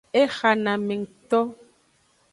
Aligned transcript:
Exanamengto. 0.21 1.39